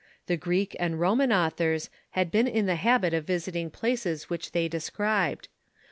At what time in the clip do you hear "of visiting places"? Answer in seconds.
3.13-4.31